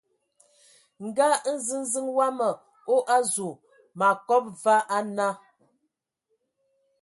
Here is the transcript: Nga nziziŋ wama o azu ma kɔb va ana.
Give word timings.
Nga 1.05 1.27
nziziŋ 1.53 2.07
wama 2.17 2.49
o 2.95 2.95
azu 3.17 3.49
ma 3.97 4.07
kɔb 4.27 4.45
va 4.61 4.75
ana. 4.97 5.27